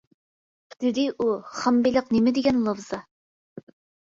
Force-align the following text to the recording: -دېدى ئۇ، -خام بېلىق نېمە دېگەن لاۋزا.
-دېدى 0.75 1.03
ئۇ، 1.11 1.27
-خام 1.57 1.77
بېلىق 1.89 2.09
نېمە 2.17 2.35
دېگەن 2.39 2.63
لاۋزا. 2.65 3.03